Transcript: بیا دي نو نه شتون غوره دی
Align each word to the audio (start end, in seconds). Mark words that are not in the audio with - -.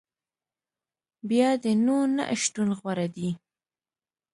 بیا 1.29 1.49
دي 1.61 1.71
نو 1.85 1.97
نه 2.15 2.23
شتون 2.41 2.69
غوره 2.79 3.07
دی 3.15 3.29